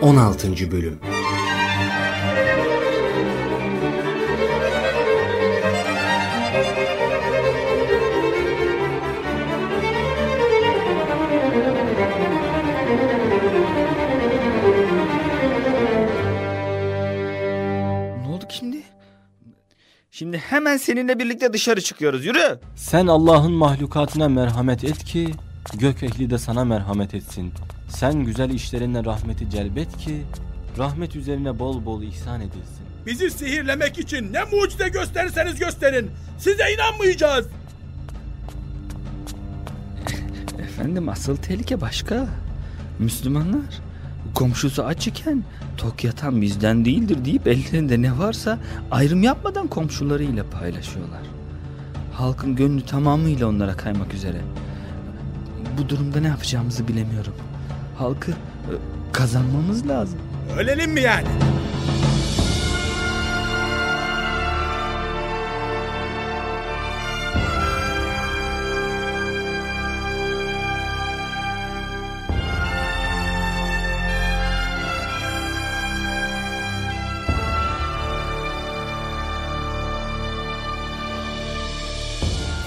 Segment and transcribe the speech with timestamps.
[0.00, 0.70] 16.
[0.70, 0.98] Bölüm
[18.20, 18.82] Ne oldu şimdi?
[20.10, 22.24] Şimdi hemen seninle birlikte dışarı çıkıyoruz.
[22.24, 22.60] Yürü.
[22.76, 25.34] Sen Allah'ın mahlukatına merhamet et ki
[25.74, 27.52] gök ehli de sana merhamet etsin.
[27.90, 30.22] Sen güzel işlerinle rahmeti celbet ki
[30.78, 32.86] rahmet üzerine bol bol ihsan edilsin.
[33.06, 36.10] Bizi sihirlemek için ne mucize gösterirseniz gösterin.
[36.38, 37.46] Size inanmayacağız.
[40.58, 42.28] Efendim asıl tehlike başka.
[42.98, 43.80] Müslümanlar
[44.34, 45.44] komşusu aç iken
[45.76, 48.58] tok yatan bizden değildir deyip ellerinde ne varsa
[48.90, 51.22] ayrım yapmadan komşularıyla paylaşıyorlar.
[52.12, 54.40] Halkın gönlü tamamıyla onlara kaymak üzere.
[55.78, 57.34] Bu durumda ne yapacağımızı bilemiyorum.
[58.00, 58.72] Halkı e,
[59.12, 60.18] kazanmamız lazım.
[60.58, 61.28] Ölelim mi yani?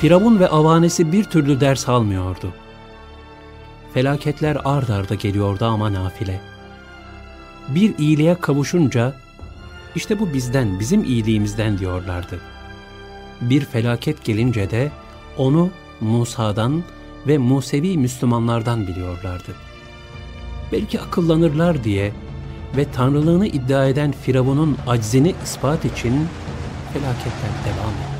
[0.00, 2.52] Firavun ve avanesi bir türlü ders almıyordu.
[3.96, 6.40] Felaketler ard arda geliyordu ama nafile.
[7.68, 9.14] Bir iyiliğe kavuşunca,
[9.94, 12.40] işte bu bizden, bizim iyiliğimizden diyorlardı.
[13.40, 14.90] Bir felaket gelince de
[15.38, 16.82] onu Musa'dan
[17.26, 19.54] ve Musevi Müslümanlardan biliyorlardı.
[20.72, 22.12] Belki akıllanırlar diye
[22.76, 26.28] ve tanrılığını iddia eden Firavun'un aczini ispat için
[26.92, 28.15] felaketler devam etti.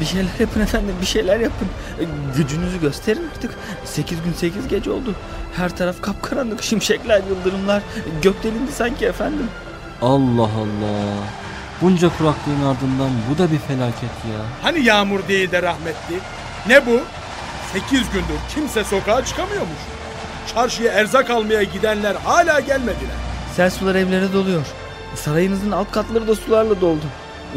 [0.00, 1.68] Bir şeyler yapın efendim, bir şeyler yapın.
[2.00, 2.04] E,
[2.36, 3.50] Gücünüzü gösterin artık.
[3.84, 5.14] Sekiz gün sekiz gece oldu.
[5.56, 7.82] Her taraf kapkaranlık, şimşekler, yıldırımlar.
[8.22, 9.46] Gök delindi sanki efendim.
[10.02, 11.14] Allah Allah.
[11.82, 14.40] Bunca kuraklığın ardından bu da bir felaket ya.
[14.62, 16.18] Hani yağmur değil de rahmetli?
[16.68, 17.00] Ne bu?
[17.72, 19.78] Sekiz gündür kimse sokağa çıkamıyormuş.
[20.54, 23.16] Çarşıya erzak almaya gidenler hala gelmediler.
[23.56, 24.66] Sel sular evlere doluyor.
[25.14, 27.04] Sarayınızın alt katları da sularla doldu.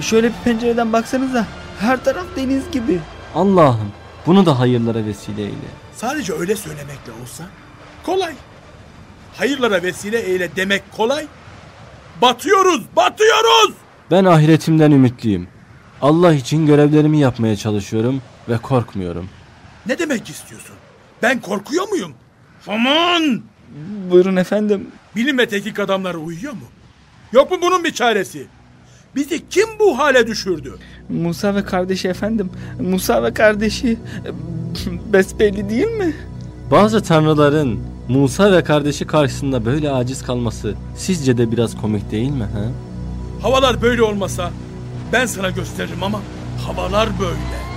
[0.02, 1.46] Şöyle bir pencereden baksanıza.
[1.79, 3.00] Her taraf deniz gibi.
[3.35, 3.91] Allah'ım
[4.25, 5.69] bunu da hayırlara vesile eyle.
[5.95, 7.44] Sadece öyle söylemekle olsa
[8.06, 8.34] kolay.
[9.38, 11.25] Hayırlara vesile eyle demek kolay.
[12.22, 13.73] Batıyoruz, batıyoruz.
[14.11, 15.47] Ben ahiretimden ümitliyim.
[16.01, 19.29] Allah için görevlerimi yapmaya çalışıyorum ve korkmuyorum.
[19.85, 20.75] Ne demek istiyorsun?
[21.22, 22.13] Ben korkuyor muyum?
[22.67, 23.41] Aman!
[24.11, 24.88] Buyurun efendim.
[25.16, 26.66] Bilim ve teknik adamları uyuyor mu?
[27.31, 28.47] Yok mu bunun bir çaresi?
[29.16, 30.78] Bizi kim bu hale düşürdü?
[31.09, 32.50] Musa ve kardeşi efendim.
[32.80, 33.97] Musa ve kardeşi.
[35.14, 36.14] Besbelli değil mi?
[36.72, 42.44] Bazı tanrıların Musa ve kardeşi karşısında böyle aciz kalması sizce de biraz komik değil mi?
[42.44, 42.69] He?
[43.41, 44.52] Havalar böyle olmasa
[45.14, 46.19] ben sana gösteririm ama
[46.66, 47.72] havalar böyle.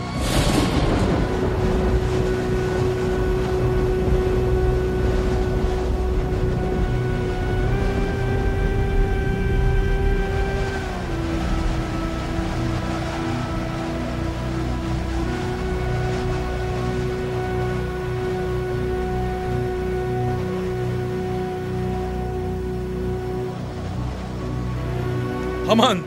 [25.70, 25.98] Aman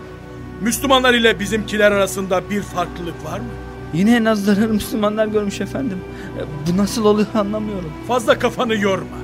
[0.62, 3.46] Müslümanlar ile bizimkiler arasında bir farklılık var mı?
[3.94, 5.97] Yine en az zarar Müslümanlar görmüş efendim.
[6.38, 6.42] E,
[6.74, 7.92] Bu nasıl oluyor anlamıyorum.
[8.08, 9.18] Fazla kafanı yorma.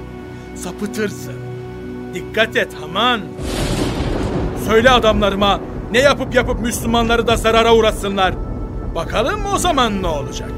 [0.56, 1.34] Sapıtırsın.
[2.13, 3.22] Dikkat et aman.
[4.68, 5.59] Söyle adamlarıma
[5.91, 8.33] ne yapıp yapıp Müslümanları da zarara uğratsınlar.
[8.95, 10.50] Bakalım o zaman ne olacak?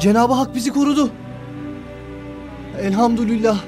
[0.00, 1.10] Cenab-ı Hak bizi korudu.
[2.82, 3.58] Elhamdülillah.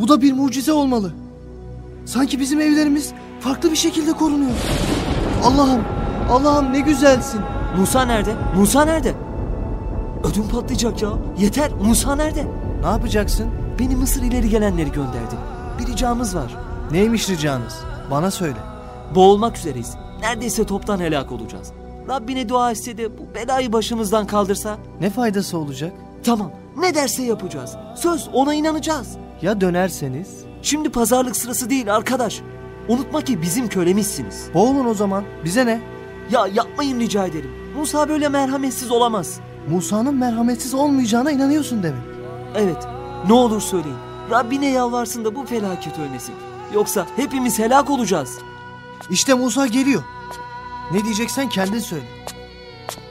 [0.00, 1.12] Bu da bir mucize olmalı.
[2.04, 4.50] Sanki bizim evlerimiz farklı bir şekilde korunuyor.
[5.44, 5.82] Allah'ım,
[6.30, 7.40] Allah'ım ne güzelsin.
[7.78, 8.34] Musa nerede?
[8.56, 9.14] Musa nerede?
[10.24, 11.10] Ödüm patlayacak ya.
[11.38, 11.70] Yeter.
[11.84, 12.46] Musa nerede?
[12.82, 13.46] Ne yapacaksın?
[13.78, 15.34] Beni Mısır ileri gelenleri gönderdi.
[15.78, 16.56] Bir ricamız var.
[16.90, 17.80] Neymiş ricanız?
[18.10, 18.58] Bana söyle.
[19.14, 19.94] Boğulmak üzereyiz.
[20.20, 21.72] Neredeyse toptan helak olacağız.
[22.08, 25.92] Rabbine dua etse de bu belayı başımızdan kaldırsa Ne faydası olacak?
[26.24, 27.76] tamam ne derse yapacağız.
[27.96, 29.08] Söz ona inanacağız.
[29.42, 30.28] Ya dönerseniz?
[30.62, 32.40] Şimdi pazarlık sırası değil arkadaş.
[32.88, 34.46] Unutma ki bizim kölemizsiniz.
[34.54, 35.24] Boğulun o zaman.
[35.44, 35.80] Bize ne?
[36.30, 37.50] Ya yapmayın rica ederim.
[37.76, 39.40] Musa böyle merhametsiz olamaz.
[39.70, 42.02] Musa'nın merhametsiz olmayacağına inanıyorsun demek.
[42.56, 42.86] Evet
[43.28, 43.96] ne olur söyleyin.
[44.30, 46.34] Rabbine yalvarsın da bu felaket ölmesin.
[46.74, 48.38] Yoksa hepimiz helak olacağız.
[49.10, 50.02] İşte Musa geliyor.
[50.92, 52.04] Ne diyeceksen kendin söyle.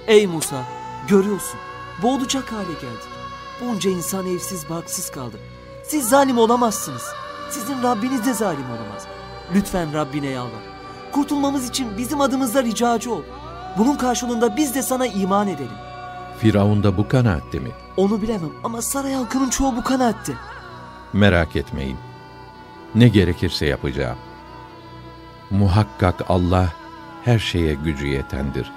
[0.07, 0.63] Ey Musa
[1.07, 1.59] görüyorsun
[2.01, 3.13] boğulacak hale geldik.
[3.61, 5.37] Bunca insan evsiz barksız kaldı.
[5.83, 7.03] Siz zalim olamazsınız.
[7.49, 9.07] Sizin Rabbiniz de zalim olamaz.
[9.55, 10.61] Lütfen Rabbine yalvar.
[11.11, 13.21] Kurtulmamız için bizim adımızda ricacı ol.
[13.77, 15.77] Bunun karşılığında biz de sana iman edelim.
[16.39, 17.71] Firavun da bu kanaatte mi?
[17.97, 20.33] Onu bilemem ama saray halkının çoğu bu kanaatte.
[21.13, 21.97] Merak etmeyin.
[22.95, 24.17] Ne gerekirse yapacağım.
[25.49, 26.69] Muhakkak Allah
[27.25, 28.71] her şeye gücü yetendir.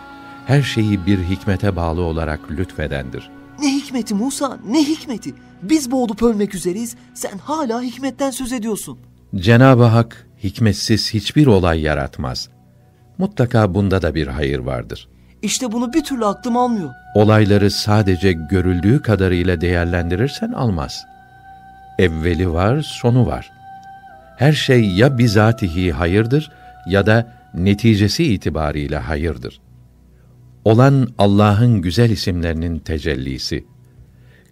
[0.47, 3.31] Her şeyi bir hikmete bağlı olarak lütfedendir.
[3.61, 5.35] Ne hikmeti Musa ne hikmeti.
[5.63, 8.99] Biz boğulup ölmek üzereyiz sen hala hikmetten söz ediyorsun.
[9.37, 12.49] Cenab-ı Hak hikmetsiz hiçbir olay yaratmaz.
[13.19, 15.09] Mutlaka bunda da bir hayır vardır.
[15.43, 16.91] İşte bunu bir türlü aklım almıyor.
[17.15, 21.05] Olayları sadece görüldüğü kadarıyla değerlendirirsen almaz.
[21.99, 23.51] Evveli var, sonu var.
[24.37, 26.51] Her şey ya bizatihi hayırdır
[26.87, 27.27] ya da
[27.57, 29.61] neticesi itibariyle hayırdır.
[30.65, 33.65] Olan Allah'ın güzel isimlerinin tecellisi.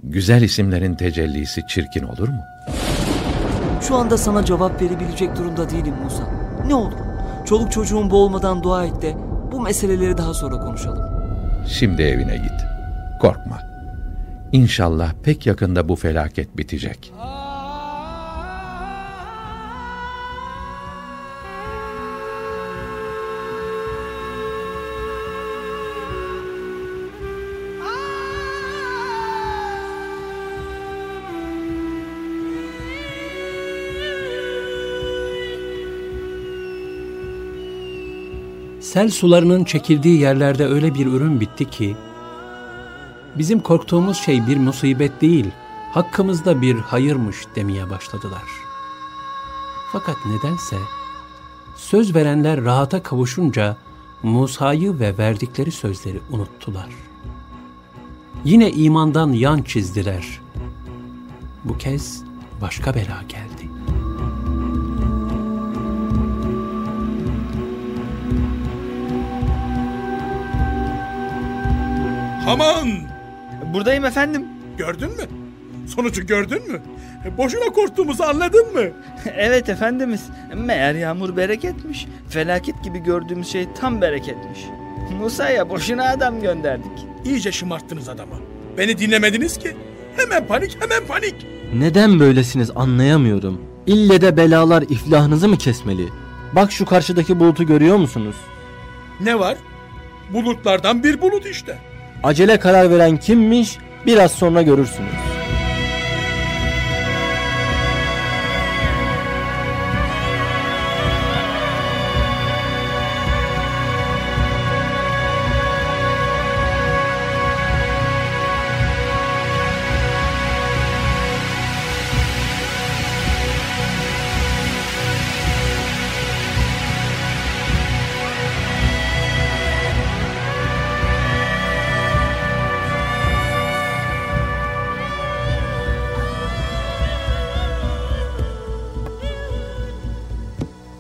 [0.03, 2.41] Güzel isimlerin tecellisi çirkin olur mu?
[3.81, 6.31] Şu anda sana cevap verebilecek durumda değilim Musa.
[6.67, 7.15] Ne olur
[7.45, 9.17] çoluk çocuğun boğulmadan dua et de
[9.53, 11.05] bu meseleleri daha sonra konuşalım.
[11.69, 12.67] Şimdi evine git.
[13.21, 13.59] Korkma.
[14.53, 17.12] İnşallah pek yakında bu felaket bitecek.
[38.94, 41.96] Sel sularının çekildiği yerlerde öyle bir ürün bitti ki,
[43.38, 45.50] bizim korktuğumuz şey bir musibet değil,
[45.93, 48.43] hakkımızda bir hayırmış demeye başladılar.
[49.93, 50.76] Fakat nedense,
[51.76, 53.76] söz verenler rahata kavuşunca
[54.23, 56.88] Musa'yı ve verdikleri sözleri unuttular.
[58.44, 60.41] Yine imandan yan çizdiler.
[61.64, 62.23] Bu kez
[62.61, 63.54] başka bela geldi.
[72.44, 72.88] Haman!
[73.75, 74.44] Buradayım efendim.
[74.79, 75.23] Gördün mü?
[75.87, 76.82] Sonucu gördün mü?
[77.38, 78.82] Boşuna korktuğumuzu anladın mı?
[79.37, 80.23] evet efendimiz.
[80.55, 82.06] Meğer yağmur bereketmiş.
[82.29, 84.61] Felaket gibi gördüğümüz şey tam bereketmiş.
[85.20, 87.06] Musa'ya boşuna adam gönderdik.
[87.25, 88.35] İyice şımarttınız adamı.
[88.79, 89.76] Beni dinlemediniz ki.
[90.17, 91.46] Hemen panik, hemen panik.
[91.75, 93.61] Neden böylesiniz anlayamıyorum.
[93.87, 96.08] İlle de belalar iflahınızı mı kesmeli?
[96.52, 98.37] Bak şu karşıdaki bulutu görüyor musunuz?
[99.20, 99.56] Ne var?
[100.31, 101.79] Bulutlardan bir bulut işte.
[102.25, 105.11] Acele karar veren kimmiş biraz sonra görürsünüz.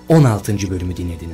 [0.08, 1.32] On altıncı bölümü dinlediniz.